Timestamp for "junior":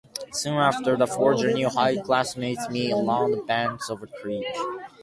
1.35-1.69